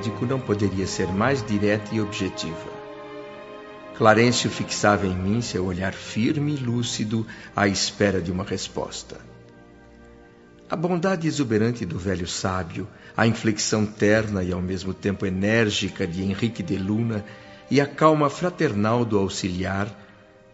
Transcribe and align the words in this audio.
Médico 0.00 0.24
não 0.24 0.40
poderia 0.40 0.86
ser 0.86 1.08
mais 1.08 1.44
direta 1.46 1.94
e 1.94 2.00
objetiva. 2.00 2.70
Clarencio 3.98 4.48
fixava 4.48 5.06
em 5.06 5.14
mim 5.14 5.42
seu 5.42 5.66
olhar 5.66 5.92
firme 5.92 6.54
e 6.54 6.56
lúcido 6.56 7.26
à 7.54 7.68
espera 7.68 8.18
de 8.18 8.32
uma 8.32 8.42
resposta. 8.42 9.18
A 10.70 10.74
bondade 10.74 11.28
exuberante 11.28 11.84
do 11.84 11.98
velho 11.98 12.26
sábio, 12.26 12.88
a 13.14 13.26
inflexão 13.26 13.84
terna 13.84 14.42
e 14.42 14.50
ao 14.52 14.62
mesmo 14.62 14.94
tempo 14.94 15.26
enérgica 15.26 16.06
de 16.06 16.22
Henrique 16.22 16.62
de 16.62 16.78
Luna 16.78 17.22
e 17.70 17.78
a 17.78 17.86
calma 17.86 18.30
fraternal 18.30 19.04
do 19.04 19.18
auxiliar 19.18 19.86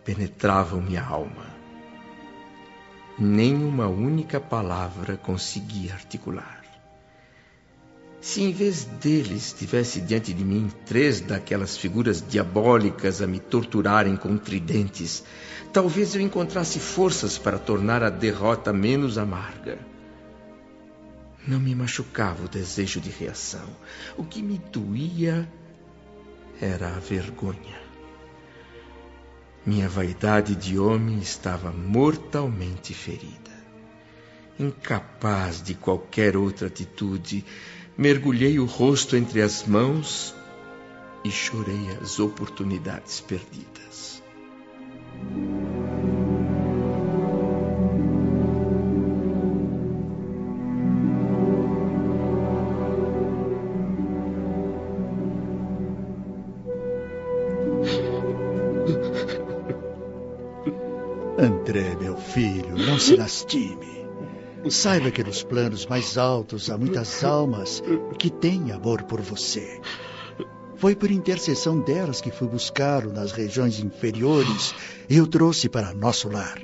penetravam 0.04 0.82
minha 0.82 1.04
alma. 1.04 1.46
Nem 3.16 3.54
uma 3.54 3.87
única 3.87 4.40
palavra 4.40 5.16
conseguia 5.16 5.92
articular. 5.92 6.55
Se 8.20 8.43
em 8.43 8.52
vez 8.52 8.84
deles 8.84 9.52
tivesse 9.52 10.01
diante 10.01 10.33
de 10.33 10.45
mim 10.45 10.70
três 10.84 11.20
daquelas 11.20 11.77
figuras 11.77 12.24
diabólicas 12.27 13.23
a 13.23 13.27
me 13.27 13.38
torturarem 13.38 14.16
com 14.16 14.37
tridentes, 14.37 15.23
talvez 15.73 16.15
eu 16.15 16.21
encontrasse 16.21 16.79
forças 16.79 17.38
para 17.38 17.59
tornar 17.59 18.02
a 18.02 18.10
derrota 18.10 18.73
menos 18.73 19.18
amarga. 19.18 19.79
Não 21.46 21.60
me 21.60 21.74
machucava 21.74 22.45
o 22.45 22.49
desejo 22.49 23.01
de 23.01 23.10
reação. 23.10 23.68
O 24.16 24.24
que 24.24 24.43
me 24.43 24.59
doía 24.73 25.49
era 26.60 26.88
a 26.88 26.99
vergonha. 26.99 27.87
Minha 29.65 29.88
vaidade 29.88 30.57
de 30.57 30.79
homem 30.79 31.18
estava 31.18 31.71
mortalmente 31.71 32.93
ferida. 32.95 33.51
Incapaz 34.59 35.62
de 35.62 35.74
qualquer 35.74 36.37
outra 36.37 36.68
atitude, 36.68 37.45
mergulhei 37.97 38.59
o 38.59 38.66
rosto 38.66 39.16
entre 39.16 39.41
as 39.41 39.65
mãos 39.66 40.35
e 41.25 41.30
chorei 41.30 41.89
as 42.01 42.21
oportunidades 42.21 43.21
perdidas. 43.21 44.23
André, 61.39 61.97
meu 61.97 62.17
filho, 62.17 62.77
não 62.77 62.99
se 62.99 63.17
lastime. 63.17 63.96
Saiba 64.69 65.10
que 65.10 65.22
nos 65.22 65.42
planos 65.42 65.86
mais 65.86 66.19
altos 66.19 66.70
há 66.70 66.76
muitas 66.76 67.22
almas 67.22 67.82
que 68.19 68.31
têm 68.31 68.72
amor 68.72 69.04
por 69.04 69.20
você. 69.20 69.81
Foi 70.76 70.94
por 70.94 71.10
intercessão 71.10 71.81
delas 71.81 72.20
que 72.20 72.31
fui 72.31 72.48
buscá-lo 72.48 73.12
nas 73.12 73.32
regiões 73.32 73.81
inferiores 73.81 74.75
e 75.09 75.20
o 75.20 75.26
trouxe 75.26 75.69
para 75.69 75.94
nosso 75.94 76.28
lar. 76.28 76.59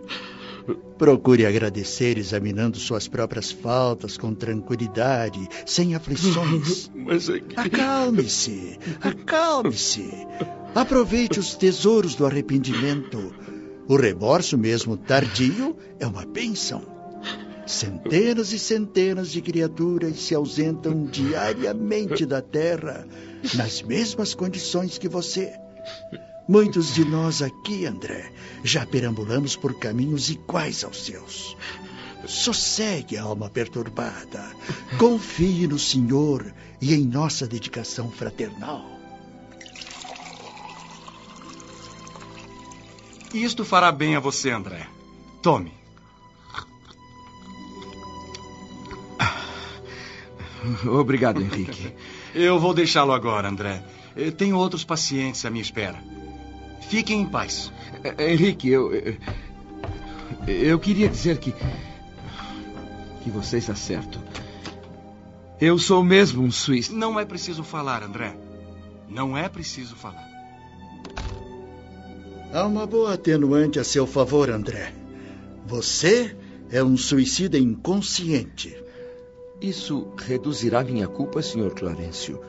Procure 0.98 1.46
agradecer 1.46 2.18
examinando 2.18 2.78
suas 2.78 3.08
próprias 3.08 3.50
faltas 3.50 4.16
com 4.16 4.34
tranquilidade, 4.34 5.48
sem 5.66 5.94
aflições. 5.94 6.91
Mas 6.94 7.28
é 7.28 7.41
que... 7.41 7.58
Acalme-se, 7.58 8.78
acalme-se. 9.00 10.10
Aproveite 10.74 11.41
os 11.41 11.54
tesouros 11.54 12.14
do 12.14 12.26
arrependimento. 12.26 13.34
O 13.88 13.96
remorso, 13.96 14.56
mesmo 14.56 14.96
tardio, 14.96 15.76
é 15.98 16.06
uma 16.06 16.24
bênção. 16.24 17.01
Centenas 17.72 18.53
e 18.53 18.59
centenas 18.59 19.33
de 19.33 19.41
criaturas 19.41 20.21
se 20.21 20.34
ausentam 20.34 21.06
diariamente 21.06 22.27
da 22.27 22.43
Terra, 22.43 23.09
nas 23.55 23.81
mesmas 23.81 24.34
condições 24.34 24.99
que 24.99 25.09
você. 25.09 25.55
Muitos 26.47 26.94
de 26.94 27.03
nós 27.03 27.41
aqui, 27.41 27.87
André, 27.87 28.31
já 28.62 28.84
perambulamos 28.84 29.56
por 29.56 29.78
caminhos 29.78 30.28
iguais 30.28 30.84
aos 30.84 31.06
seus. 31.06 31.56
Sossegue 32.27 33.16
a 33.16 33.22
alma 33.22 33.49
perturbada. 33.49 34.54
Confie 34.99 35.66
no 35.66 35.78
Senhor 35.78 36.54
e 36.78 36.94
em 36.94 37.06
nossa 37.06 37.47
dedicação 37.47 38.10
fraternal. 38.10 38.84
Isto 43.33 43.65
fará 43.65 43.91
bem 43.91 44.15
a 44.15 44.21
você, 44.21 44.50
André. 44.50 44.87
Tome. 45.43 45.81
Obrigado, 50.86 51.40
Henrique. 51.40 51.92
Eu 52.34 52.58
vou 52.58 52.74
deixá-lo 52.74 53.12
agora, 53.12 53.48
André. 53.48 53.82
Tenho 54.36 54.56
outros 54.56 54.84
pacientes 54.84 55.44
à 55.44 55.50
minha 55.50 55.62
espera. 55.62 56.02
Fiquem 56.88 57.22
em 57.22 57.26
paz. 57.26 57.72
Henrique, 58.18 58.68
eu, 58.68 58.92
eu. 58.92 59.16
Eu 60.46 60.78
queria 60.78 61.08
dizer 61.08 61.38
que. 61.38 61.54
que 63.22 63.30
você 63.30 63.58
está 63.58 63.74
certo. 63.74 64.20
Eu 65.60 65.78
sou 65.78 66.02
mesmo 66.02 66.42
um 66.42 66.50
suíço. 66.50 66.94
Não 66.94 67.18
é 67.18 67.24
preciso 67.24 67.62
falar, 67.62 68.02
André. 68.02 68.36
Não 69.08 69.36
é 69.36 69.48
preciso 69.48 69.94
falar. 69.94 70.28
Há 72.52 72.66
uma 72.66 72.86
boa 72.86 73.14
atenuante 73.14 73.78
a 73.78 73.84
seu 73.84 74.06
favor, 74.06 74.50
André. 74.50 74.92
Você 75.66 76.36
é 76.70 76.82
um 76.82 76.96
suicida 76.96 77.58
inconsciente. 77.58 78.81
Isso 79.62 80.08
reduzirá 80.18 80.82
minha 80.82 81.06
culpa, 81.06 81.40
Sr. 81.40 81.72
Clarencio. 81.72 82.40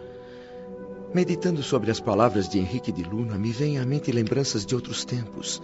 Meditando 1.13 1.61
sobre 1.61 1.91
as 1.91 1.99
palavras 1.99 2.49
de 2.49 2.57
Henrique 2.57 2.91
de 2.91 3.03
Luna, 3.03 3.37
me 3.37 3.51
vêm 3.51 3.77
à 3.77 3.85
mente 3.85 4.11
lembranças 4.11 4.65
de 4.65 4.73
outros 4.73 5.05
tempos. 5.05 5.61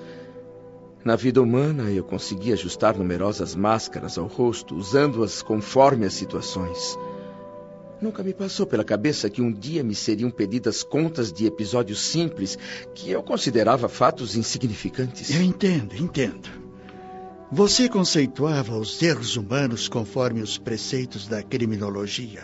Na 1.04 1.16
vida 1.16 1.42
humana, 1.42 1.90
eu 1.90 2.04
consegui 2.04 2.54
ajustar 2.54 2.96
numerosas 2.96 3.56
máscaras 3.56 4.20
ao 4.20 4.28
rosto, 4.28 4.76
usando-as 4.76 5.42
conforme 5.42 6.06
as 6.06 6.14
situações. 6.14 6.96
Nunca 8.00 8.22
me 8.22 8.32
passou 8.32 8.68
pela 8.68 8.84
cabeça 8.84 9.28
que 9.28 9.42
um 9.42 9.52
dia 9.52 9.84
me 9.84 9.96
seriam 9.96 10.30
pedidas 10.30 10.84
contas 10.84 11.34
de 11.34 11.48
episódios 11.48 12.00
simples 12.00 12.60
que 12.94 13.10
eu 13.10 13.24
considerava 13.24 13.90
fatos 13.90 14.36
insignificantes. 14.36 15.34
Eu 15.34 15.42
entendo, 15.42 15.96
entendo. 15.96 16.69
Você 17.52 17.90
conceituava 17.90 18.78
os 18.78 19.02
erros 19.02 19.36
humanos 19.36 19.90
conforme 19.90 20.40
os 20.40 20.60
preceitos 20.60 21.28
da 21.28 21.42
criminologia. 21.42 22.44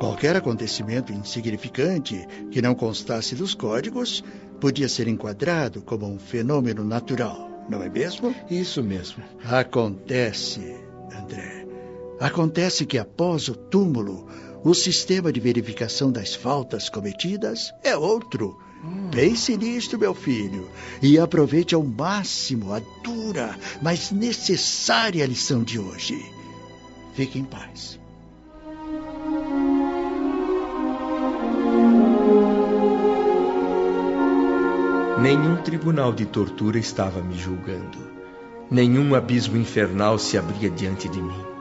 Qualquer 0.00 0.34
acontecimento 0.34 1.12
insignificante 1.12 2.26
que 2.50 2.60
não 2.60 2.74
constasse 2.74 3.36
dos 3.36 3.54
códigos 3.54 4.24
podia 4.60 4.88
ser 4.88 5.06
enquadrado 5.06 5.82
como 5.82 6.04
um 6.04 6.18
fenômeno 6.18 6.82
natural, 6.82 7.48
não 7.68 7.80
é 7.80 7.88
mesmo? 7.88 8.34
Isso 8.50 8.82
mesmo. 8.82 9.22
Acontece, 9.44 10.76
André. 11.16 11.64
Acontece 12.18 12.84
que 12.84 12.98
após 12.98 13.46
o 13.46 13.54
túmulo, 13.54 14.26
o 14.64 14.74
sistema 14.74 15.32
de 15.32 15.38
verificação 15.38 16.10
das 16.10 16.34
faltas 16.34 16.88
cometidas 16.88 17.72
é 17.84 17.96
outro. 17.96 18.58
Pense 19.12 19.56
nisto, 19.56 19.96
meu 19.98 20.14
filho, 20.14 20.68
e 21.00 21.18
aproveite 21.18 21.74
ao 21.74 21.82
máximo 21.84 22.72
a 22.72 22.80
dura, 23.02 23.56
mas 23.80 24.10
necessária 24.10 25.26
lição 25.26 25.62
de 25.62 25.78
hoje. 25.78 26.24
Fique 27.14 27.38
em 27.38 27.44
paz. 27.44 28.00
Nenhum 35.20 35.62
tribunal 35.62 36.12
de 36.12 36.26
tortura 36.26 36.78
estava 36.78 37.22
me 37.22 37.38
julgando. 37.38 38.10
Nenhum 38.68 39.14
abismo 39.14 39.56
infernal 39.56 40.18
se 40.18 40.36
abria 40.36 40.68
diante 40.68 41.08
de 41.08 41.22
mim. 41.22 41.51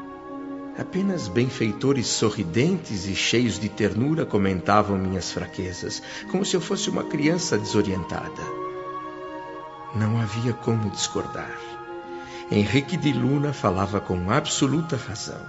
Apenas 0.77 1.27
benfeitores 1.27 2.07
sorridentes 2.07 3.06
e 3.06 3.13
cheios 3.13 3.59
de 3.59 3.68
ternura 3.68 4.25
comentavam 4.25 4.97
minhas 4.97 5.31
fraquezas, 5.31 6.01
como 6.29 6.45
se 6.45 6.56
eu 6.56 6.62
fosse 6.62 6.89
uma 6.89 7.03
criança 7.03 7.57
desorientada. 7.57 8.41
Não 9.94 10.19
havia 10.19 10.53
como 10.53 10.89
discordar. 10.89 11.57
Henrique 12.50 12.95
de 12.95 13.12
Luna 13.12 13.51
falava 13.51 14.00
com 14.00 14.31
absoluta 14.31 14.95
razão. 14.95 15.41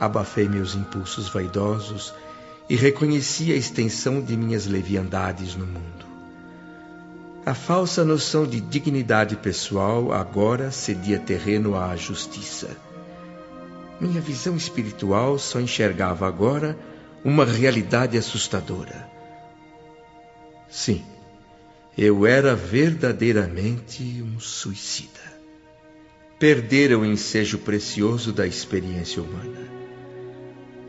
Abafei 0.00 0.48
meus 0.48 0.74
impulsos 0.74 1.28
vaidosos 1.28 2.14
e 2.68 2.76
reconheci 2.76 3.52
a 3.52 3.56
extensão 3.56 4.22
de 4.22 4.36
minhas 4.36 4.66
leviandades 4.66 5.54
no 5.54 5.66
mundo. 5.66 6.06
A 7.44 7.54
falsa 7.54 8.04
noção 8.04 8.46
de 8.46 8.60
dignidade 8.60 9.36
pessoal 9.36 10.12
agora 10.12 10.70
cedia 10.70 11.18
terreno 11.18 11.76
à 11.76 11.94
justiça. 11.96 12.70
Minha 14.02 14.20
visão 14.20 14.56
espiritual 14.56 15.38
só 15.38 15.60
enxergava 15.60 16.26
agora 16.26 16.76
uma 17.24 17.44
realidade 17.44 18.18
assustadora. 18.18 19.08
Sim, 20.68 21.04
eu 21.96 22.26
era 22.26 22.56
verdadeiramente 22.56 24.20
um 24.20 24.40
suicida. 24.40 25.20
Perdera 26.36 26.98
o 26.98 27.06
ensejo 27.06 27.58
precioso 27.58 28.32
da 28.32 28.44
experiência 28.44 29.22
humana. 29.22 29.68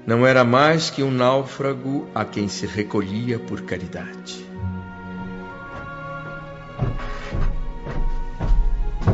Não 0.07 0.25
era 0.25 0.43
mais 0.43 0.89
que 0.89 1.03
um 1.03 1.11
náufrago 1.11 2.09
a 2.15 2.25
quem 2.25 2.47
se 2.47 2.65
recolhia 2.65 3.37
por 3.37 3.61
caridade. 3.61 4.43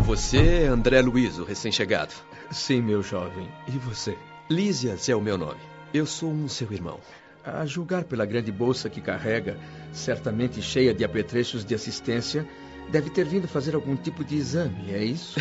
Você 0.05 0.67
André 0.71 1.01
Luiz, 1.01 1.37
o 1.37 1.43
recém-chegado. 1.43 2.13
Sim, 2.51 2.81
meu 2.81 3.03
jovem. 3.03 3.47
E 3.67 3.71
você? 3.71 4.17
Lísias 4.49 5.07
é 5.07 5.15
o 5.15 5.21
meu 5.21 5.37
nome. 5.37 5.59
Eu 5.93 6.05
sou 6.05 6.31
um 6.31 6.47
seu 6.47 6.71
irmão. 6.71 6.99
A 7.43 7.65
julgar 7.65 8.03
pela 8.03 8.25
grande 8.25 8.51
bolsa 8.51 8.89
que 8.89 8.99
carrega, 8.99 9.57
certamente 9.93 10.61
cheia 10.61 10.93
de 10.93 11.03
apetrechos 11.03 11.63
de 11.63 11.75
assistência, 11.75 12.47
deve 12.91 13.09
ter 13.09 13.25
vindo 13.25 13.47
fazer 13.47 13.75
algum 13.75 13.95
tipo 13.95 14.23
de 14.23 14.35
exame, 14.35 14.91
é 14.91 15.03
isso? 15.03 15.39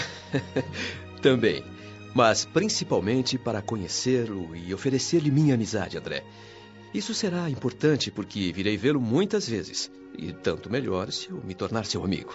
Também. 1.22 1.64
Mas 2.14 2.44
principalmente 2.44 3.38
para 3.38 3.62
conhecê-lo 3.62 4.54
e 4.54 4.72
oferecer-lhe 4.72 5.30
minha 5.30 5.54
amizade, 5.54 5.96
André. 5.96 6.24
Isso 6.92 7.14
será 7.14 7.50
importante 7.50 8.10
porque 8.10 8.52
virei 8.52 8.76
vê-lo 8.76 9.00
muitas 9.00 9.48
vezes. 9.48 9.90
E 10.16 10.32
tanto 10.32 10.70
melhor 10.70 11.12
se 11.12 11.30
eu 11.30 11.42
me 11.44 11.54
tornar 11.54 11.84
seu 11.84 12.04
amigo. 12.04 12.34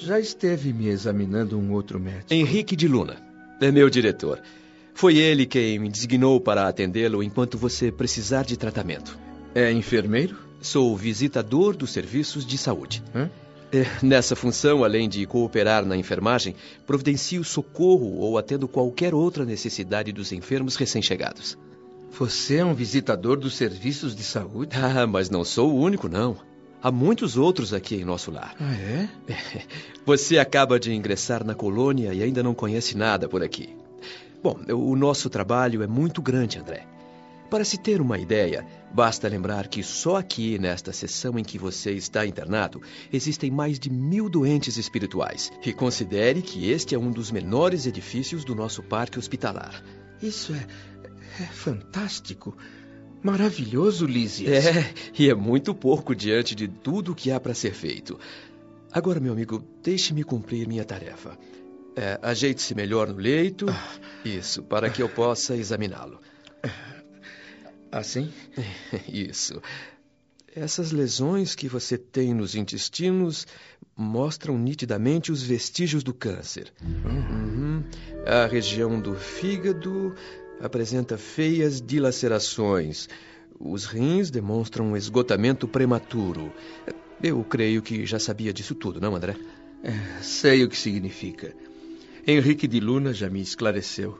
Já 0.00 0.20
esteve 0.20 0.72
me 0.72 0.88
examinando 0.88 1.58
um 1.58 1.72
outro 1.72 1.98
médico. 1.98 2.32
Henrique 2.32 2.76
de 2.76 2.86
Luna. 2.86 3.27
É 3.60 3.72
meu 3.72 3.90
diretor. 3.90 4.40
Foi 4.94 5.16
ele 5.16 5.46
quem 5.46 5.78
me 5.78 5.88
designou 5.88 6.40
para 6.40 6.68
atendê-lo 6.68 7.22
enquanto 7.22 7.58
você 7.58 7.90
precisar 7.90 8.44
de 8.44 8.56
tratamento. 8.56 9.18
É 9.54 9.70
enfermeiro? 9.72 10.36
Sou 10.60 10.96
visitador 10.96 11.76
dos 11.76 11.90
serviços 11.90 12.44
de 12.44 12.58
saúde. 12.58 13.02
Hã? 13.14 13.30
É, 13.72 13.84
nessa 14.02 14.34
função, 14.34 14.82
além 14.82 15.08
de 15.08 15.26
cooperar 15.26 15.84
na 15.84 15.96
enfermagem, 15.96 16.54
providencio 16.86 17.44
socorro 17.44 18.16
ou 18.16 18.38
atendo 18.38 18.66
qualquer 18.66 19.14
outra 19.14 19.44
necessidade 19.44 20.10
dos 20.10 20.32
enfermos 20.32 20.76
recém-chegados. 20.76 21.58
Você 22.18 22.56
é 22.56 22.64
um 22.64 22.74
visitador 22.74 23.36
dos 23.36 23.54
serviços 23.54 24.16
de 24.16 24.22
saúde? 24.22 24.76
Ah, 24.76 25.06
mas 25.06 25.28
não 25.28 25.44
sou 25.44 25.72
o 25.72 25.78
único, 25.78 26.08
não. 26.08 26.36
Há 26.80 26.92
muitos 26.92 27.36
outros 27.36 27.74
aqui 27.74 27.96
em 27.96 28.04
nosso 28.04 28.30
lar. 28.30 28.54
Ah, 28.60 28.74
é? 28.74 29.08
Você 30.06 30.38
acaba 30.38 30.78
de 30.78 30.92
ingressar 30.92 31.44
na 31.44 31.54
colônia 31.54 32.14
e 32.14 32.22
ainda 32.22 32.42
não 32.42 32.54
conhece 32.54 32.96
nada 32.96 33.28
por 33.28 33.42
aqui. 33.42 33.76
Bom, 34.42 34.56
o 34.72 34.94
nosso 34.94 35.28
trabalho 35.28 35.82
é 35.82 35.86
muito 35.86 36.22
grande, 36.22 36.58
André. 36.58 36.86
Para 37.50 37.64
se 37.64 37.78
ter 37.78 38.00
uma 38.00 38.18
ideia, 38.18 38.64
basta 38.92 39.26
lembrar 39.26 39.68
que 39.68 39.82
só 39.82 40.16
aqui, 40.16 40.58
nesta 40.58 40.92
seção 40.92 41.38
em 41.38 41.42
que 41.42 41.58
você 41.58 41.92
está 41.92 42.26
internado, 42.26 42.80
existem 43.10 43.50
mais 43.50 43.78
de 43.78 43.90
mil 43.90 44.28
doentes 44.28 44.76
espirituais. 44.76 45.50
E 45.64 45.72
considere 45.72 46.42
que 46.42 46.70
este 46.70 46.94
é 46.94 46.98
um 46.98 47.10
dos 47.10 47.30
menores 47.30 47.86
edifícios 47.86 48.44
do 48.44 48.54
nosso 48.54 48.82
parque 48.82 49.18
hospitalar. 49.18 49.82
Isso 50.22 50.52
é, 50.52 50.66
é 51.42 51.46
fantástico. 51.46 52.54
Maravilhoso, 53.22 54.06
Lísias. 54.06 54.66
É, 54.66 54.94
e 55.18 55.28
é 55.28 55.34
muito 55.34 55.74
pouco 55.74 56.14
diante 56.14 56.54
de 56.54 56.68
tudo 56.68 57.12
o 57.12 57.14
que 57.14 57.30
há 57.30 57.40
para 57.40 57.54
ser 57.54 57.74
feito. 57.74 58.18
Agora, 58.92 59.20
meu 59.20 59.32
amigo, 59.32 59.62
deixe-me 59.82 60.24
cumprir 60.24 60.66
minha 60.66 60.84
tarefa. 60.84 61.38
É, 61.96 62.18
Ajeite-se 62.22 62.74
melhor 62.74 63.08
no 63.08 63.16
leito. 63.16 63.66
Isso, 64.24 64.62
para 64.62 64.88
que 64.88 65.02
eu 65.02 65.08
possa 65.08 65.56
examiná-lo. 65.56 66.20
Assim? 67.90 68.32
Isso. 69.08 69.60
Essas 70.54 70.92
lesões 70.92 71.54
que 71.54 71.68
você 71.68 71.98
tem 71.98 72.32
nos 72.32 72.54
intestinos 72.54 73.46
mostram 73.96 74.56
nitidamente 74.56 75.32
os 75.32 75.42
vestígios 75.42 76.02
do 76.02 76.14
câncer. 76.14 76.72
Uhum. 76.82 77.82
A 78.26 78.46
região 78.46 79.00
do 79.00 79.14
fígado 79.14 80.14
apresenta 80.60 81.16
feias 81.16 81.80
dilacerações. 81.80 83.08
Os 83.58 83.84
rins 83.84 84.30
demonstram 84.30 84.86
um 84.86 84.96
esgotamento 84.96 85.66
prematuro. 85.66 86.52
Eu 87.22 87.42
creio 87.44 87.82
que 87.82 88.06
já 88.06 88.18
sabia 88.18 88.52
disso 88.52 88.74
tudo, 88.74 89.00
não, 89.00 89.14
André? 89.14 89.36
É, 89.82 90.22
sei 90.22 90.64
o 90.64 90.68
que 90.68 90.76
significa. 90.76 91.54
Henrique 92.26 92.68
de 92.68 92.80
Luna 92.80 93.12
já 93.12 93.28
me 93.28 93.40
esclareceu. 93.40 94.18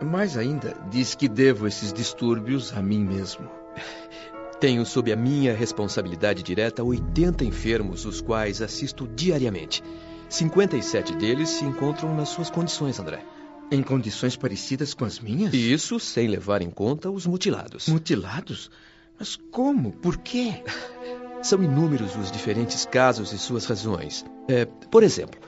Mais 0.00 0.36
ainda, 0.36 0.76
diz 0.90 1.14
que 1.14 1.28
devo 1.28 1.66
esses 1.66 1.92
distúrbios 1.92 2.72
a 2.72 2.82
mim 2.82 3.04
mesmo. 3.04 3.48
Tenho 4.60 4.84
sob 4.86 5.12
a 5.12 5.16
minha 5.16 5.54
responsabilidade 5.54 6.42
direta 6.42 6.82
80 6.82 7.44
enfermos, 7.44 8.06
os 8.06 8.20
quais 8.20 8.62
assisto 8.62 9.06
diariamente. 9.06 9.82
57 10.28 11.14
deles 11.14 11.50
se 11.50 11.64
encontram 11.64 12.14
nas 12.14 12.30
suas 12.30 12.50
condições, 12.50 12.98
André. 12.98 13.22
Em 13.70 13.82
condições 13.82 14.36
parecidas 14.36 14.94
com 14.94 15.04
as 15.04 15.18
minhas? 15.18 15.52
Isso 15.52 15.98
sem 15.98 16.28
levar 16.28 16.62
em 16.62 16.70
conta 16.70 17.10
os 17.10 17.26
mutilados. 17.26 17.88
Mutilados? 17.88 18.70
Mas 19.18 19.36
como? 19.50 19.90
Por 19.92 20.18
quê? 20.18 20.62
São 21.42 21.62
inúmeros 21.62 22.14
os 22.16 22.30
diferentes 22.30 22.86
casos 22.86 23.32
e 23.32 23.38
suas 23.38 23.64
razões. 23.64 24.24
É, 24.48 24.64
por 24.64 25.02
exemplo, 25.02 25.40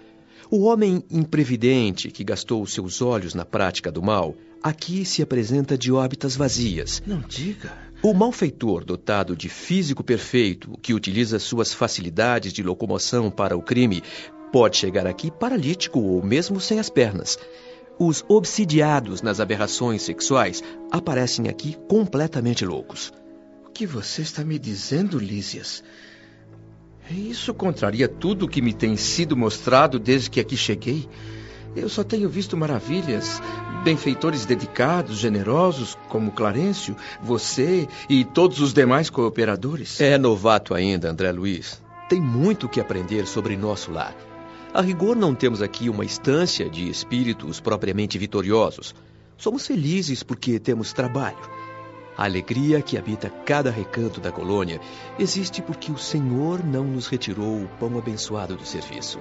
o 0.50 0.64
homem 0.64 1.04
imprevidente 1.10 2.10
que 2.10 2.24
gastou 2.24 2.66
seus 2.66 3.00
olhos 3.00 3.34
na 3.34 3.44
prática 3.44 3.90
do 3.90 4.02
mal, 4.02 4.34
aqui 4.62 5.04
se 5.04 5.22
apresenta 5.22 5.78
de 5.78 5.92
órbitas 5.92 6.34
vazias. 6.34 7.02
Não 7.06 7.20
diga. 7.20 7.72
O 8.02 8.12
malfeitor 8.12 8.84
dotado 8.84 9.36
de 9.36 9.48
físico 9.48 10.02
perfeito, 10.02 10.78
que 10.82 10.94
utiliza 10.94 11.38
suas 11.38 11.72
facilidades 11.72 12.52
de 12.52 12.62
locomoção 12.62 13.30
para 13.30 13.56
o 13.56 13.62
crime, 13.62 14.02
pode 14.52 14.76
chegar 14.76 15.06
aqui 15.06 15.30
paralítico 15.30 16.00
ou 16.00 16.24
mesmo 16.24 16.60
sem 16.60 16.78
as 16.78 16.88
pernas. 16.88 17.38
Os 17.98 18.24
obsidiados 18.28 19.22
nas 19.22 19.40
aberrações 19.40 20.02
sexuais 20.02 20.62
aparecem 20.90 21.48
aqui 21.48 21.76
completamente 21.88 22.64
loucos. 22.64 23.12
O 23.66 23.70
que 23.70 23.86
você 23.86 24.22
está 24.22 24.44
me 24.44 24.56
dizendo, 24.56 25.18
Lísias? 25.18 25.82
Isso 27.10 27.52
contraria 27.52 28.06
tudo 28.06 28.44
o 28.44 28.48
que 28.48 28.62
me 28.62 28.72
tem 28.72 28.96
sido 28.96 29.36
mostrado 29.36 29.98
desde 29.98 30.30
que 30.30 30.38
aqui 30.38 30.56
cheguei. 30.56 31.08
Eu 31.74 31.88
só 31.88 32.04
tenho 32.04 32.28
visto 32.28 32.56
maravilhas, 32.56 33.42
benfeitores 33.82 34.44
dedicados, 34.44 35.18
generosos, 35.18 35.96
como 36.08 36.30
Clarencio, 36.30 36.96
você 37.20 37.88
e 38.08 38.24
todos 38.24 38.60
os 38.60 38.72
demais 38.72 39.10
cooperadores. 39.10 40.00
É 40.00 40.16
novato 40.16 40.72
ainda, 40.72 41.10
André 41.10 41.32
Luiz. 41.32 41.82
Tem 42.08 42.20
muito 42.20 42.66
o 42.66 42.68
que 42.68 42.80
aprender 42.80 43.26
sobre 43.26 43.56
nosso 43.56 43.90
lar. 43.90 44.27
A 44.72 44.82
rigor, 44.82 45.16
não 45.16 45.34
temos 45.34 45.62
aqui 45.62 45.88
uma 45.88 46.04
instância 46.04 46.68
de 46.68 46.90
espíritos 46.90 47.58
propriamente 47.58 48.18
vitoriosos. 48.18 48.94
Somos 49.36 49.66
felizes 49.66 50.22
porque 50.22 50.58
temos 50.58 50.92
trabalho. 50.92 51.38
A 52.16 52.24
alegria 52.24 52.82
que 52.82 52.98
habita 52.98 53.30
cada 53.30 53.70
recanto 53.70 54.20
da 54.20 54.30
colônia 54.30 54.80
existe 55.18 55.62
porque 55.62 55.90
o 55.90 55.96
Senhor 55.96 56.64
não 56.64 56.84
nos 56.84 57.06
retirou 57.06 57.62
o 57.62 57.68
pão 57.78 57.96
abençoado 57.96 58.56
do 58.56 58.66
serviço. 58.66 59.20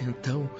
Então, 0.00 0.50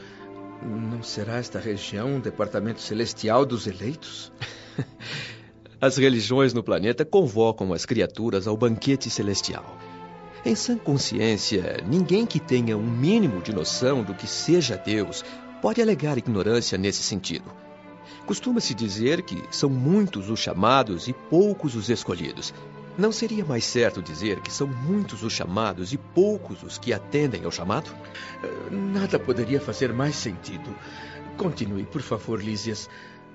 não 0.62 1.02
será 1.02 1.38
esta 1.38 1.58
região 1.58 2.16
um 2.16 2.20
departamento 2.20 2.80
celestial 2.80 3.44
dos 3.44 3.66
eleitos? 3.66 4.32
As 5.80 5.96
religiões 5.96 6.54
no 6.54 6.62
planeta 6.62 7.04
convocam 7.04 7.72
as 7.72 7.84
criaturas 7.84 8.46
ao 8.46 8.56
banquete 8.56 9.10
celestial. 9.10 9.64
Em 10.44 10.56
sã 10.56 10.76
consciência, 10.76 11.84
ninguém 11.86 12.26
que 12.26 12.40
tenha 12.40 12.76
um 12.76 12.82
mínimo 12.82 13.40
de 13.40 13.52
noção 13.52 14.02
do 14.02 14.12
que 14.12 14.26
seja 14.26 14.76
Deus 14.76 15.24
pode 15.60 15.80
alegar 15.80 16.18
ignorância 16.18 16.76
nesse 16.76 17.00
sentido. 17.00 17.44
Costuma-se 18.26 18.74
dizer 18.74 19.22
que 19.22 19.40
são 19.52 19.70
muitos 19.70 20.28
os 20.28 20.40
chamados 20.40 21.06
e 21.06 21.12
poucos 21.12 21.76
os 21.76 21.88
escolhidos. 21.88 22.52
Não 22.98 23.12
seria 23.12 23.44
mais 23.44 23.64
certo 23.64 24.02
dizer 24.02 24.40
que 24.40 24.52
são 24.52 24.66
muitos 24.66 25.22
os 25.22 25.32
chamados 25.32 25.92
e 25.92 25.96
poucos 25.96 26.64
os 26.64 26.76
que 26.76 26.92
atendem 26.92 27.44
ao 27.44 27.52
chamado? 27.52 27.92
Nada 28.68 29.20
poderia 29.20 29.60
fazer 29.60 29.92
mais 29.92 30.16
sentido. 30.16 30.74
Continue, 31.36 31.84
por 31.84 32.02
favor, 32.02 32.42
Lísias. 32.42 32.90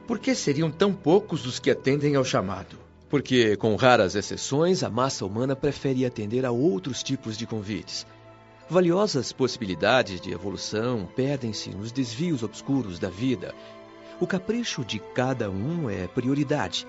Por 0.06 0.20
que 0.20 0.36
seriam 0.36 0.70
tão 0.70 0.94
poucos 0.94 1.46
os 1.46 1.58
que 1.58 1.72
atendem 1.72 2.16
ao 2.16 2.26
chamado? 2.26 2.87
Porque, 3.10 3.56
com 3.56 3.76
raras 3.76 4.16
exceções, 4.16 4.84
a 4.84 4.90
massa 4.90 5.26
humana 5.26 5.56
prefere 5.56 6.06
atender 6.06 6.46
a 6.46 6.52
outros 6.52 7.02
tipos 7.02 7.38
de 7.38 7.46
convites. 7.46 8.06
Valiosas 8.70 9.32
possibilidades 9.32 10.20
de 10.20 10.32
evolução 10.32 11.08
perdem-se 11.16 11.70
nos 11.70 11.92
desvios 11.92 12.44
obscuros 12.44 13.00
da 13.00 13.10
vida 13.10 13.56
o 14.20 14.26
capricho 14.26 14.84
de 14.84 14.98
cada 14.98 15.48
um 15.48 15.88
é 15.92 16.08
prioridade. 16.08 16.88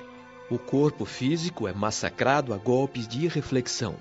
O 0.50 0.58
corpo 0.58 1.04
físico 1.04 1.68
é 1.68 1.74
massacrado 1.74 2.54
a 2.54 2.56
golpes 2.56 3.06
de 3.06 3.26
irreflexão. 3.26 3.96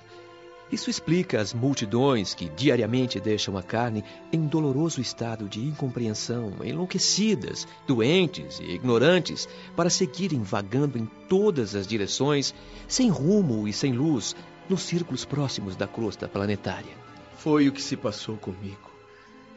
Isso 0.72 0.90
explica 0.90 1.40
as 1.40 1.54
multidões 1.54 2.34
que 2.34 2.50
diariamente 2.50 3.20
deixam 3.22 3.58
a 3.58 3.64
carne 3.64 4.04
em 4.34 4.46
doloroso 4.46 5.00
estado 5.00 5.48
de 5.48 5.62
incompreensão, 5.62 6.54
enlouquecidas, 6.62 7.66
doentes 7.88 8.60
e 8.60 8.72
ignorantes, 8.72 9.48
para 9.78 9.90
seguirem 9.90 10.44
vagando 10.44 10.98
em 10.98 11.06
todas 11.30 11.74
as 11.74 11.88
direções, 11.88 12.54
sem 12.86 13.10
rumo 13.10 13.66
e 13.66 13.72
sem 13.72 13.94
luz, 13.94 14.36
nos 14.68 14.82
círculos 14.82 15.24
próximos 15.24 15.78
da 15.78 15.88
crosta 15.88 16.28
planetária. 16.28 16.98
Foi 17.38 17.70
o 17.70 17.72
que 17.72 17.82
se 17.82 17.96
passou 17.96 18.36
comigo. 18.36 18.92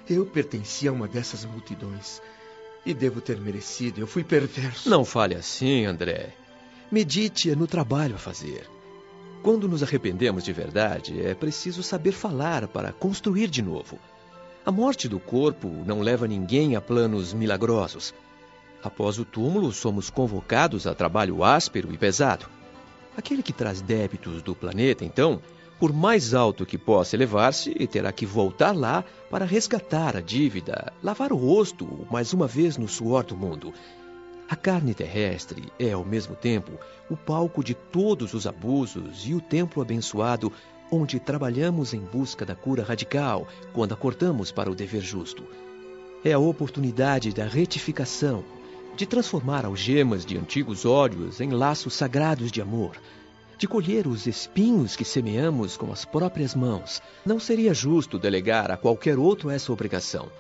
Eu 0.09 0.25
pertencia 0.25 0.91
a 0.91 0.93
uma 0.93 1.09
dessas 1.09 1.45
multidões. 1.45 2.23
E 2.87 2.95
devo 2.95 3.21
ter 3.21 3.39
merecido. 3.41 4.01
Eu 4.01 4.07
fui 4.07 4.25
perverso. 4.25 4.89
Não 4.89 5.05
fale 5.05 5.35
assim, 5.35 5.85
André. 5.85 6.35
Medite 6.91 7.55
no 7.55 7.67
trabalho 7.67 8.15
a 8.15 8.19
fazer. 8.19 8.67
Quando 9.43 9.67
nos 9.67 9.83
arrependemos 9.83 10.45
de 10.45 10.53
verdade, 10.53 11.25
é 11.25 11.35
preciso 11.35 11.83
saber 11.83 12.13
falar 12.13 12.69
para 12.69 12.93
construir 12.93 13.49
de 13.49 13.63
novo. 13.63 13.99
A 14.67 14.71
morte 14.71 15.09
do 15.09 15.19
corpo 15.19 15.69
não 15.87 16.01
leva 16.01 16.29
ninguém 16.29 16.77
a 16.77 16.81
planos 16.81 17.33
milagrosos. 17.33 18.13
Após 18.83 19.19
o 19.19 19.25
túmulo, 19.25 19.73
somos 19.73 20.11
convocados 20.11 20.87
a 20.87 20.95
trabalho 20.95 21.43
áspero 21.43 21.91
e 21.91 21.97
pesado. 21.97 22.47
Aquele 23.17 23.43
que 23.43 23.53
traz 23.53 23.81
débitos 23.81 24.43
do 24.43 24.55
planeta, 24.55 25.07
então, 25.07 25.41
por 25.79 25.91
mais 25.91 26.35
alto 26.35 26.67
que 26.67 26.77
possa 26.77 27.17
elevar-se, 27.17 27.73
terá 27.87 28.13
que 28.13 28.27
voltar 28.27 28.77
lá 28.77 29.03
para 29.31 29.47
resgatar 29.47 30.19
a 30.19 30.21
dívida, 30.21 30.93
lavar 31.03 31.33
o 31.33 31.37
rosto 31.37 32.07
mais 32.11 32.35
uma 32.35 32.47
vez 32.47 32.77
no 32.77 32.87
suor 32.87 33.25
do 33.25 33.35
mundo. 33.35 33.73
A 34.51 34.57
carne 34.57 34.93
terrestre 34.93 35.73
é, 35.79 35.93
ao 35.93 36.05
mesmo 36.05 36.35
tempo, 36.35 36.73
o 37.09 37.17
palco 37.17 37.63
de 37.63 37.73
todos 37.73 38.35
os 38.35 38.49
abusos 38.49 39.25
e 39.25 39.33
o 39.33 39.41
templo 39.41 39.81
abençoado 39.81 40.53
onde 40.91 41.21
trabalhamos 41.21 41.95
em 41.95 42.01
busca 42.01 42.45
da 42.45 42.57
cura 42.57 42.83
radical 42.83 43.47
quando 43.73 43.95
acordamos 43.95 44.51
para 44.51 44.69
o 44.69 44.75
dever 44.75 45.03
justo. 45.03 45.45
É 46.25 46.33
a 46.33 46.39
oportunidade 46.41 47.33
da 47.33 47.45
retificação, 47.45 48.43
de 48.97 49.07
transformar 49.07 49.65
algemas 49.65 50.27
de 50.27 50.37
antigos 50.37 50.85
ódios 50.85 51.41
em 51.41 51.51
laços 51.51 51.95
sagrados 51.95 52.51
de 52.51 52.61
amor 52.61 52.97
de 53.57 53.69
colher 53.69 54.07
os 54.07 54.27
espinhos 54.27 54.97
que 54.97 55.05
semeamos 55.05 55.77
com 55.77 55.93
as 55.93 56.07
próprias 56.07 56.55
mãos. 56.55 57.03
Não 57.27 57.39
seria 57.39 57.75
justo 57.75 58.19
delegar 58.19 58.71
a 58.71 58.77
qualquer 58.77 59.19
outro 59.19 59.51
essa 59.51 59.71
obrigação. 59.71 60.33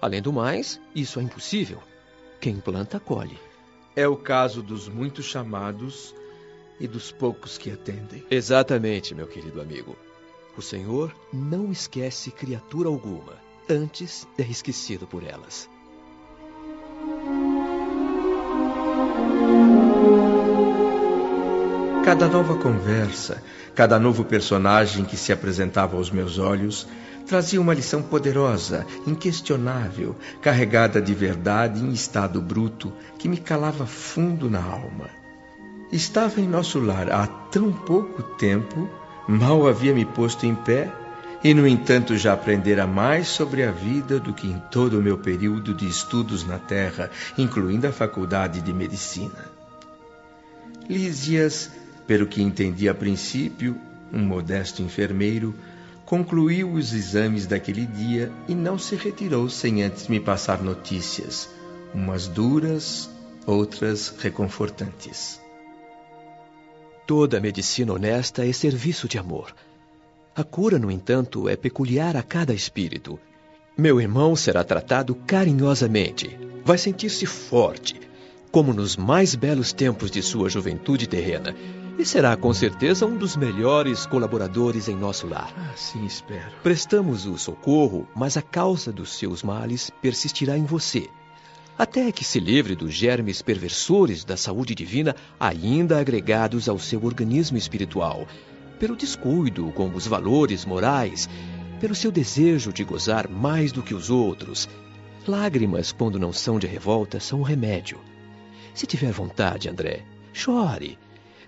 Além 0.00 0.22
do 0.22 0.32
mais, 0.32 0.80
isso 0.94 1.20
é 1.20 1.22
impossível. 1.22 1.82
Quem 2.40 2.58
planta, 2.58 2.98
colhe. 2.98 3.38
É 3.94 4.08
o 4.08 4.16
caso 4.16 4.62
dos 4.62 4.88
muitos 4.88 5.26
chamados 5.26 6.14
e 6.80 6.88
dos 6.88 7.12
poucos 7.12 7.58
que 7.58 7.70
atendem. 7.70 8.24
Exatamente, 8.30 9.14
meu 9.14 9.26
querido 9.26 9.60
amigo. 9.60 9.96
O 10.56 10.62
Senhor 10.62 11.14
não 11.32 11.70
esquece 11.70 12.30
criatura 12.30 12.88
alguma, 12.88 13.34
antes 13.68 14.26
é 14.38 14.42
esquecido 14.42 15.06
por 15.06 15.22
elas. 15.22 15.68
Cada 22.04 22.28
nova 22.28 22.56
conversa, 22.56 23.42
cada 23.74 23.98
novo 23.98 24.24
personagem 24.24 25.04
que 25.04 25.16
se 25.16 25.32
apresentava 25.32 25.96
aos 25.96 26.10
meus 26.10 26.38
olhos, 26.38 26.86
trazia 27.26 27.60
uma 27.60 27.74
lição 27.74 28.02
poderosa, 28.02 28.86
inquestionável, 29.06 30.16
carregada 30.40 31.00
de 31.00 31.14
verdade 31.14 31.80
em 31.80 31.92
estado 31.92 32.40
bruto, 32.40 32.92
que 33.18 33.28
me 33.28 33.36
calava 33.36 33.86
fundo 33.86 34.50
na 34.50 34.62
alma. 34.62 35.08
Estava 35.90 36.40
em 36.40 36.48
nosso 36.48 36.80
lar 36.80 37.10
há 37.10 37.26
tão 37.26 37.72
pouco 37.72 38.22
tempo, 38.36 38.88
mal 39.28 39.66
havia 39.66 39.94
me 39.94 40.04
posto 40.04 40.46
em 40.46 40.54
pé, 40.54 40.90
e 41.44 41.52
no 41.52 41.66
entanto 41.66 42.16
já 42.16 42.32
aprendera 42.32 42.86
mais 42.86 43.28
sobre 43.28 43.64
a 43.64 43.72
vida 43.72 44.20
do 44.20 44.32
que 44.32 44.46
em 44.46 44.62
todo 44.70 44.98
o 44.98 45.02
meu 45.02 45.18
período 45.18 45.74
de 45.74 45.88
estudos 45.88 46.46
na 46.46 46.58
Terra, 46.58 47.10
incluindo 47.36 47.86
a 47.86 47.92
faculdade 47.92 48.60
de 48.60 48.72
medicina. 48.72 49.50
Lísias 50.88 51.70
pelo 52.06 52.26
que 52.26 52.42
entendi 52.42 52.88
a 52.88 52.94
princípio, 52.94 53.76
um 54.12 54.20
modesto 54.20 54.82
enfermeiro 54.82 55.54
concluiu 56.12 56.70
os 56.70 56.92
exames 56.92 57.46
daquele 57.46 57.86
dia 57.86 58.30
e 58.46 58.54
não 58.54 58.78
se 58.78 58.94
retirou 58.96 59.48
sem 59.48 59.82
antes 59.82 60.08
me 60.08 60.20
passar 60.20 60.62
notícias, 60.62 61.48
umas 61.94 62.28
duras, 62.28 63.08
outras 63.46 64.14
reconfortantes. 64.18 65.40
Toda 67.06 67.40
medicina 67.40 67.94
honesta 67.94 68.46
é 68.46 68.52
serviço 68.52 69.08
de 69.08 69.16
amor. 69.16 69.54
A 70.36 70.44
cura, 70.44 70.78
no 70.78 70.90
entanto, 70.90 71.48
é 71.48 71.56
peculiar 71.56 72.14
a 72.14 72.22
cada 72.22 72.52
espírito. 72.52 73.18
Meu 73.74 73.98
irmão 73.98 74.36
será 74.36 74.62
tratado 74.62 75.14
carinhosamente. 75.14 76.38
Vai 76.62 76.76
sentir-se 76.76 77.24
forte, 77.24 77.98
como 78.50 78.74
nos 78.74 78.98
mais 78.98 79.34
belos 79.34 79.72
tempos 79.72 80.10
de 80.10 80.20
sua 80.20 80.50
juventude 80.50 81.06
terrena 81.06 81.54
e 81.98 82.04
será 82.04 82.36
com 82.36 82.52
certeza 82.52 83.06
um 83.06 83.16
dos 83.16 83.36
melhores 83.36 84.06
colaboradores 84.06 84.88
em 84.88 84.96
nosso 84.96 85.26
lar. 85.26 85.52
Assim 85.72 86.04
espero. 86.04 86.50
Prestamos 86.62 87.26
o 87.26 87.38
socorro, 87.38 88.08
mas 88.14 88.36
a 88.36 88.42
causa 88.42 88.92
dos 88.92 89.12
seus 89.12 89.42
males 89.42 89.90
persistirá 90.00 90.56
em 90.56 90.64
você. 90.64 91.08
Até 91.78 92.10
que 92.12 92.24
se 92.24 92.38
livre 92.38 92.74
dos 92.74 92.92
germes 92.92 93.42
perversores 93.42 94.24
da 94.24 94.36
saúde 94.36 94.74
divina 94.74 95.16
ainda 95.38 95.98
agregados 95.98 96.68
ao 96.68 96.78
seu 96.78 97.04
organismo 97.04 97.56
espiritual, 97.56 98.26
pelo 98.78 98.96
descuido 98.96 99.70
com 99.72 99.88
os 99.94 100.06
valores 100.06 100.64
morais, 100.64 101.28
pelo 101.80 101.94
seu 101.94 102.10
desejo 102.10 102.72
de 102.72 102.84
gozar 102.84 103.28
mais 103.28 103.72
do 103.72 103.82
que 103.82 103.94
os 103.94 104.10
outros. 104.10 104.68
Lágrimas, 105.26 105.92
quando 105.92 106.18
não 106.18 106.32
são 106.32 106.58
de 106.58 106.66
revolta, 106.66 107.20
são 107.20 107.40
um 107.40 107.44
remédio. 107.44 107.98
Se 108.74 108.86
tiver 108.86 109.12
vontade, 109.12 109.68
André, 109.68 110.04
chore 110.32 110.98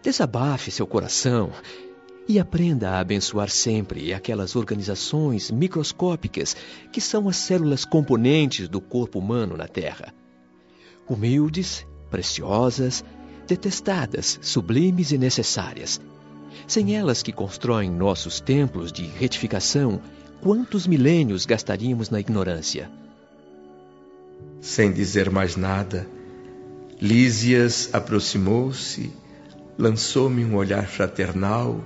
Desabafe 0.05 0.71
seu 0.71 0.87
coração 0.87 1.51
e 2.29 2.39
aprenda 2.39 2.91
a 2.91 3.01
abençoar 3.01 3.49
sempre 3.49 4.13
aquelas 4.13 4.55
organizações 4.55 5.51
microscópicas 5.51 6.55
que 6.93 7.01
são 7.01 7.27
as 7.27 7.37
células 7.39 7.87
componentes 7.87 8.69
do 8.69 8.83
corpo 8.83 9.19
humano 9.19 9.57
na 9.57 9.67
Terra. 9.67 10.13
Humildes, 11.09 11.87
preciosas, 12.11 13.03
detestadas, 13.49 14.39
sublimes 14.43 15.11
e 15.11 15.17
necessárias. 15.17 15.99
Sem 16.67 16.95
elas 16.95 17.23
que 17.23 17.33
constroem 17.33 17.91
nossos 17.91 18.41
templos 18.41 18.93
de 18.93 19.07
retificação, 19.07 20.03
quantos 20.43 20.87
milênios 20.87 21.47
gastaríamos 21.47 22.11
na 22.11 22.21
ignorância? 22.21 22.91
Sem 24.61 24.93
dizer 24.93 25.31
mais 25.31 25.57
nada, 25.57 26.07
Lísias 27.01 27.89
aproximou-se 27.95 29.24
lançou-me 29.79 30.45
um 30.45 30.55
olhar 30.55 30.87
fraternal 30.87 31.83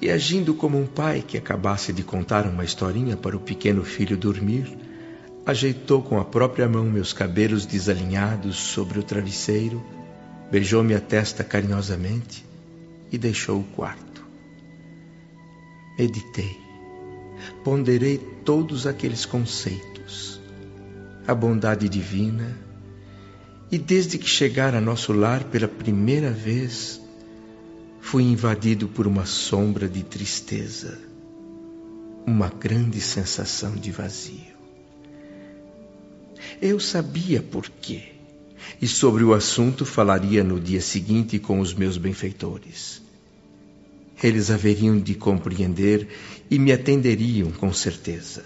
e, 0.00 0.10
agindo 0.10 0.54
como 0.54 0.78
um 0.78 0.86
pai 0.86 1.24
que 1.26 1.36
acabasse 1.36 1.92
de 1.92 2.02
contar 2.02 2.46
uma 2.46 2.64
historinha 2.64 3.16
para 3.16 3.36
o 3.36 3.40
pequeno 3.40 3.84
filho 3.84 4.16
dormir, 4.16 4.78
ajeitou 5.44 6.02
com 6.02 6.20
a 6.20 6.24
própria 6.24 6.68
mão 6.68 6.84
meus 6.84 7.12
cabelos 7.12 7.66
desalinhados 7.66 8.56
sobre 8.56 8.98
o 8.98 9.02
travesseiro, 9.02 9.82
beijou-me 10.50 10.94
a 10.94 11.00
testa 11.00 11.42
carinhosamente 11.42 12.44
e 13.10 13.18
deixou 13.18 13.60
o 13.60 13.64
quarto. 13.64 14.24
Meditei, 15.98 16.56
ponderei 17.64 18.18
todos 18.44 18.86
aqueles 18.86 19.24
conceitos, 19.24 20.40
a 21.26 21.34
bondade 21.34 21.88
divina, 21.88 22.56
e 23.70 23.76
desde 23.76 24.16
que 24.16 24.28
chegara 24.28 24.78
a 24.78 24.80
nosso 24.80 25.12
lar 25.12 25.44
pela 25.44 25.66
primeira 25.66 26.30
vez, 26.30 27.00
fui 28.10 28.22
invadido 28.22 28.88
por 28.88 29.06
uma 29.06 29.26
sombra 29.26 29.86
de 29.86 30.02
tristeza, 30.02 30.98
uma 32.26 32.48
grande 32.48 33.02
sensação 33.02 33.76
de 33.76 33.90
vazio. 33.90 34.56
Eu 36.58 36.80
sabia 36.80 37.42
por 37.42 37.68
quê, 37.68 38.04
e 38.80 38.88
sobre 38.88 39.22
o 39.24 39.34
assunto 39.34 39.84
falaria 39.84 40.42
no 40.42 40.58
dia 40.58 40.80
seguinte 40.80 41.38
com 41.38 41.60
os 41.60 41.74
meus 41.74 41.98
benfeitores. 41.98 43.02
Eles 44.22 44.50
haveriam 44.50 44.98
de 44.98 45.14
compreender 45.14 46.08
e 46.50 46.58
me 46.58 46.72
atenderiam 46.72 47.50
com 47.50 47.74
certeza. 47.74 48.42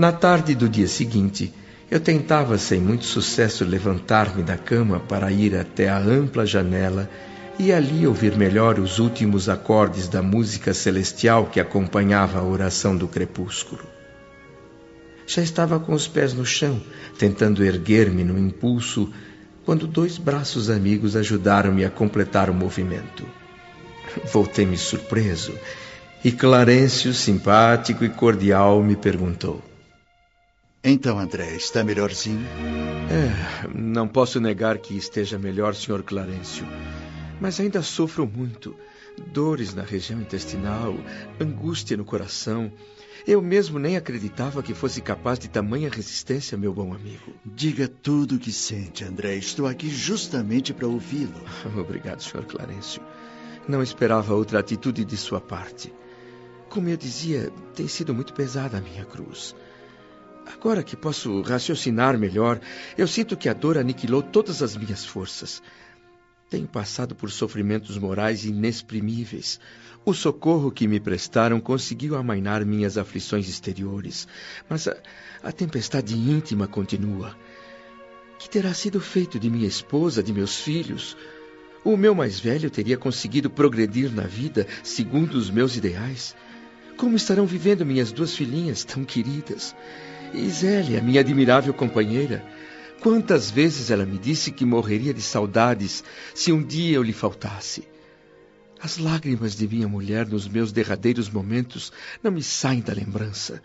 Na 0.00 0.12
tarde 0.12 0.54
do 0.54 0.66
dia 0.66 0.88
seguinte, 0.88 1.52
eu 1.90 2.00
tentava 2.00 2.56
sem 2.56 2.80
muito 2.80 3.04
sucesso 3.04 3.66
levantar-me 3.66 4.42
da 4.42 4.56
cama 4.56 4.98
para 4.98 5.30
ir 5.30 5.54
até 5.54 5.90
a 5.90 5.98
ampla 5.98 6.46
janela 6.46 7.06
e 7.58 7.70
ali 7.70 8.06
ouvir 8.06 8.34
melhor 8.34 8.78
os 8.78 8.98
últimos 8.98 9.46
acordes 9.46 10.08
da 10.08 10.22
música 10.22 10.72
celestial 10.72 11.48
que 11.48 11.60
acompanhava 11.60 12.38
a 12.38 12.42
oração 12.42 12.96
do 12.96 13.06
crepúsculo. 13.06 13.82
Já 15.26 15.42
estava 15.42 15.78
com 15.78 15.92
os 15.92 16.08
pés 16.08 16.32
no 16.32 16.46
chão, 16.46 16.80
tentando 17.18 17.62
erguer-me 17.62 18.24
no 18.24 18.38
impulso, 18.38 19.12
quando 19.66 19.86
dois 19.86 20.16
braços 20.16 20.70
amigos 20.70 21.14
ajudaram-me 21.14 21.84
a 21.84 21.90
completar 21.90 22.48
o 22.48 22.54
movimento. 22.54 23.26
Voltei-me 24.32 24.78
surpreso 24.78 25.52
e 26.24 26.32
Clarencio, 26.32 27.12
simpático 27.12 28.02
e 28.02 28.08
cordial, 28.08 28.82
me 28.82 28.96
perguntou: 28.96 29.68
então, 30.82 31.18
André, 31.18 31.56
está 31.56 31.84
melhorzinho? 31.84 32.46
É, 33.10 33.68
não 33.74 34.08
posso 34.08 34.40
negar 34.40 34.78
que 34.78 34.96
esteja 34.96 35.38
melhor, 35.38 35.74
Sr. 35.74 36.02
Clarencio. 36.02 36.66
Mas 37.38 37.60
ainda 37.60 37.82
sofro 37.82 38.26
muito. 38.26 38.74
Dores 39.32 39.74
na 39.74 39.82
região 39.82 40.20
intestinal, 40.20 40.94
angústia 41.38 41.96
no 41.98 42.04
coração. 42.04 42.72
Eu 43.26 43.42
mesmo 43.42 43.78
nem 43.78 43.96
acreditava 43.98 44.62
que 44.62 44.72
fosse 44.72 45.02
capaz 45.02 45.38
de 45.38 45.50
tamanha 45.50 45.90
resistência, 45.90 46.56
meu 46.56 46.72
bom 46.72 46.94
amigo. 46.94 47.34
Diga 47.44 47.86
tudo 47.86 48.36
o 48.36 48.38
que 48.38 48.50
sente, 48.50 49.04
André. 49.04 49.36
Estou 49.36 49.66
aqui 49.66 49.90
justamente 49.90 50.72
para 50.72 50.86
ouvi-lo. 50.86 51.44
Obrigado, 51.78 52.22
Sr. 52.22 52.46
Clarencio. 52.46 53.02
Não 53.68 53.82
esperava 53.82 54.34
outra 54.34 54.60
atitude 54.60 55.04
de 55.04 55.16
sua 55.18 55.42
parte. 55.42 55.92
Como 56.70 56.88
eu 56.88 56.96
dizia, 56.96 57.52
tem 57.74 57.86
sido 57.86 58.14
muito 58.14 58.32
pesada 58.32 58.78
a 58.78 58.80
minha 58.80 59.04
cruz. 59.04 59.54
Agora 60.46 60.82
que 60.82 60.96
posso 60.96 61.42
raciocinar 61.42 62.18
melhor, 62.18 62.60
eu 62.96 63.06
sinto 63.06 63.36
que 63.36 63.48
a 63.48 63.52
dor 63.52 63.78
aniquilou 63.78 64.22
todas 64.22 64.62
as 64.62 64.76
minhas 64.76 65.04
forças. 65.04 65.62
Tenho 66.48 66.66
passado 66.66 67.14
por 67.14 67.30
sofrimentos 67.30 67.96
morais 67.96 68.44
inexprimíveis. 68.44 69.60
O 70.04 70.12
socorro 70.12 70.72
que 70.72 70.88
me 70.88 70.98
prestaram 70.98 71.60
conseguiu 71.60 72.16
amainar 72.16 72.64
minhas 72.64 72.98
aflições 72.98 73.48
exteriores, 73.48 74.26
mas 74.68 74.88
a, 74.88 74.96
a 75.42 75.52
tempestade 75.52 76.14
íntima 76.16 76.66
continua. 76.66 77.36
Que 78.38 78.48
terá 78.48 78.74
sido 78.74 79.00
feito 79.00 79.38
de 79.38 79.50
minha 79.50 79.68
esposa, 79.68 80.22
de 80.22 80.32
meus 80.32 80.56
filhos? 80.56 81.16
O 81.84 81.96
meu 81.96 82.14
mais 82.14 82.40
velho 82.40 82.70
teria 82.70 82.96
conseguido 82.96 83.48
progredir 83.48 84.10
na 84.12 84.24
vida 84.24 84.66
segundo 84.82 85.34
os 85.34 85.50
meus 85.50 85.76
ideais? 85.76 86.34
Como 87.00 87.16
estarão 87.16 87.46
vivendo 87.46 87.84
minhas 87.84 88.12
duas 88.12 88.36
filhinhas 88.36 88.84
tão 88.84 89.04
queridas? 89.04 89.74
E 90.34 90.46
Zélia, 90.50 91.00
minha 91.00 91.20
admirável 91.20 91.72
companheira, 91.72 92.44
Quantas 93.00 93.50
vezes 93.50 93.90
ela 93.90 94.04
me 94.04 94.18
disse 94.18 94.52
que 94.52 94.66
morreria 94.66 95.14
de 95.14 95.22
saudades 95.22 96.04
se 96.34 96.52
um 96.52 96.62
dia 96.62 96.96
eu 96.96 97.02
lhe 97.02 97.14
faltasse. 97.14 97.88
As 98.78 98.98
lágrimas 98.98 99.56
de 99.56 99.66
minha 99.66 99.88
mulher 99.88 100.28
nos 100.28 100.46
meus 100.46 100.70
derradeiros 100.70 101.30
momentos 101.30 101.90
não 102.22 102.30
me 102.30 102.42
saem 102.42 102.82
da 102.82 102.92
lembrança. 102.92 103.62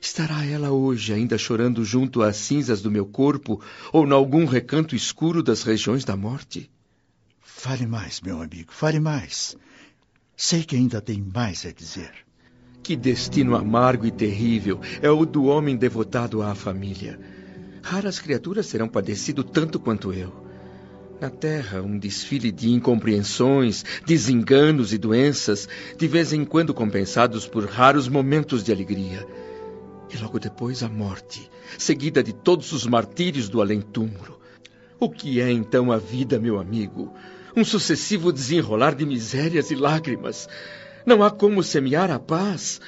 Estará 0.00 0.46
ela 0.46 0.70
hoje 0.70 1.12
ainda 1.12 1.36
chorando 1.36 1.84
junto 1.84 2.22
às 2.22 2.36
cinzas 2.36 2.80
do 2.80 2.88
meu 2.88 3.04
corpo 3.04 3.60
ou 3.92 4.06
em 4.06 4.12
algum 4.12 4.44
recanto 4.44 4.94
escuro 4.94 5.42
das 5.42 5.64
regiões 5.64 6.04
da 6.04 6.16
morte? 6.16 6.70
Fale 7.40 7.86
mais, 7.88 8.20
meu 8.20 8.40
amigo, 8.40 8.72
fale 8.72 9.00
mais. 9.00 9.56
Sei 10.36 10.62
que 10.62 10.76
ainda 10.76 11.00
tem 11.00 11.20
mais 11.20 11.66
a 11.66 11.72
dizer. 11.72 12.25
Que 12.86 12.94
destino 12.94 13.56
amargo 13.56 14.06
e 14.06 14.12
terrível 14.12 14.80
é 15.02 15.10
o 15.10 15.26
do 15.26 15.46
homem 15.46 15.74
devotado 15.74 16.40
à 16.40 16.54
família. 16.54 17.18
Raras 17.82 18.20
criaturas 18.20 18.70
terão 18.70 18.86
padecido 18.86 19.42
tanto 19.42 19.80
quanto 19.80 20.12
eu. 20.12 20.32
Na 21.20 21.28
Terra, 21.28 21.82
um 21.82 21.98
desfile 21.98 22.52
de 22.52 22.70
incompreensões, 22.70 23.84
desenganos 24.06 24.92
e 24.92 24.98
doenças, 24.98 25.68
de 25.98 26.06
vez 26.06 26.32
em 26.32 26.44
quando 26.44 26.72
compensados 26.72 27.44
por 27.44 27.64
raros 27.64 28.06
momentos 28.06 28.62
de 28.62 28.70
alegria. 28.70 29.26
E 30.08 30.16
logo 30.18 30.38
depois 30.38 30.84
a 30.84 30.88
morte, 30.88 31.50
seguida 31.76 32.22
de 32.22 32.32
todos 32.32 32.70
os 32.70 32.86
martírios 32.86 33.48
do 33.48 33.60
além-túmulo. 33.60 34.38
O 35.00 35.10
que 35.10 35.40
é 35.40 35.50
então 35.50 35.90
a 35.90 35.98
vida, 35.98 36.38
meu 36.38 36.56
amigo? 36.56 37.12
Um 37.56 37.64
sucessivo 37.64 38.32
desenrolar 38.32 38.94
de 38.94 39.04
misérias 39.04 39.72
e 39.72 39.74
lágrimas. 39.74 40.48
Não 41.06 41.22
há 41.22 41.30
como 41.30 41.62
semear 41.62 42.10
a 42.10 42.18
paz. 42.18 42.80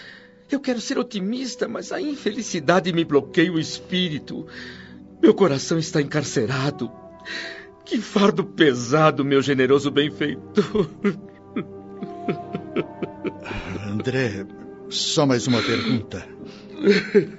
Eu 0.51 0.59
quero 0.59 0.81
ser 0.81 0.99
otimista, 0.99 1.69
mas 1.69 1.93
a 1.93 2.01
infelicidade 2.01 2.93
me 2.93 3.05
bloqueia 3.05 3.53
o 3.53 3.61
espírito. 3.61 4.45
Meu 5.23 5.33
coração 5.33 5.79
está 5.79 6.03
encarcerado. 6.03 6.91
Que 7.85 7.99
fardo 7.99 8.45
pesado, 8.45 9.25
meu 9.25 9.41
generoso 9.41 9.91
benfeitor. 9.91 10.91
André, 13.87 14.45
só 14.89 15.25
mais 15.25 15.47
uma 15.47 15.63
pergunta. 15.63 16.27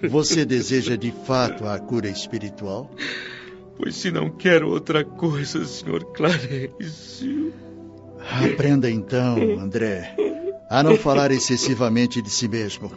Você 0.10 0.46
deseja 0.46 0.96
de 0.96 1.12
fato 1.26 1.66
a 1.66 1.78
cura 1.80 2.10
espiritual? 2.10 2.90
Pois 3.78 3.96
se 3.96 4.12
não 4.12 4.30
quero 4.30 4.70
outra 4.70 5.04
coisa, 5.04 5.66
senhor 5.66 6.06
Clarencio. 6.14 7.54
Aprenda 8.20 8.90
então, 8.90 9.60
André, 9.60 10.16
a 10.70 10.84
não 10.84 10.96
falar 10.96 11.32
excessivamente 11.32 12.22
de 12.22 12.30
si 12.30 12.48
mesmo. 12.48 12.92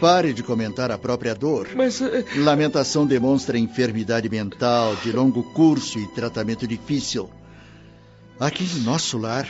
Pare 0.00 0.32
de 0.32 0.42
comentar 0.42 0.90
a 0.90 0.98
própria 0.98 1.34
dor. 1.34 1.68
Mas. 1.74 2.00
Uh... 2.00 2.24
Lamentação 2.36 3.06
demonstra 3.06 3.58
enfermidade 3.58 4.28
mental 4.28 4.96
de 4.96 5.12
longo 5.12 5.42
curso 5.42 5.98
e 5.98 6.06
tratamento 6.08 6.66
difícil. 6.66 7.28
Aqui 8.40 8.64
em 8.64 8.80
nosso 8.80 9.16
lar, 9.16 9.46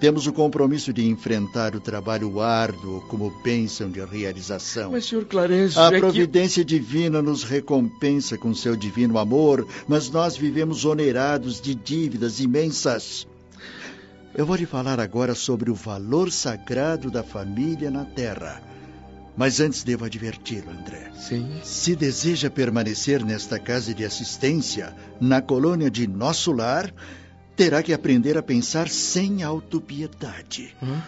temos 0.00 0.26
o 0.26 0.32
compromisso 0.32 0.92
de 0.92 1.06
enfrentar 1.06 1.76
o 1.76 1.80
trabalho 1.80 2.40
árduo 2.40 3.00
como 3.02 3.30
bênção 3.42 3.88
de 3.88 4.04
realização. 4.04 4.90
Mas, 4.90 5.06
senhor 5.06 5.24
Clarence. 5.26 5.78
A 5.78 5.86
é 5.92 6.00
providência 6.00 6.64
que... 6.64 6.68
divina 6.68 7.22
nos 7.22 7.44
recompensa 7.44 8.36
com 8.36 8.52
seu 8.52 8.74
divino 8.74 9.18
amor, 9.18 9.66
mas 9.86 10.10
nós 10.10 10.36
vivemos 10.36 10.84
onerados 10.84 11.60
de 11.60 11.74
dívidas 11.74 12.40
imensas. 12.40 13.26
Eu 14.36 14.44
vou 14.44 14.54
lhe 14.54 14.66
falar 14.66 15.00
agora 15.00 15.34
sobre 15.34 15.70
o 15.70 15.74
valor 15.74 16.30
sagrado 16.30 17.10
da 17.10 17.22
família 17.22 17.90
na 17.90 18.04
Terra. 18.04 18.60
Mas 19.34 19.60
antes 19.60 19.82
devo 19.82 20.04
adverti-lo, 20.04 20.70
André. 20.70 21.10
Sim. 21.14 21.58
Se 21.64 21.96
deseja 21.96 22.50
permanecer 22.50 23.24
nesta 23.24 23.58
casa 23.58 23.94
de 23.94 24.04
assistência, 24.04 24.94
na 25.18 25.40
colônia 25.40 25.90
de 25.90 26.06
nosso 26.06 26.52
lar, 26.52 26.92
terá 27.56 27.82
que 27.82 27.94
aprender 27.94 28.36
a 28.36 28.42
pensar 28.42 28.90
sem 28.90 29.42
autopiedade. 29.42 30.76
Hã? 30.82 31.02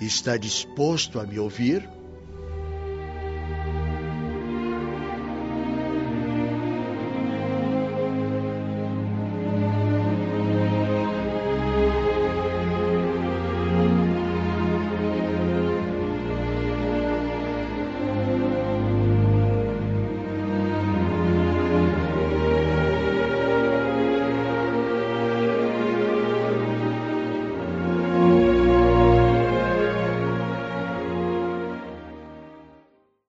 Está 0.00 0.36
disposto 0.36 1.18
a 1.18 1.26
me 1.26 1.36
ouvir? 1.36 1.97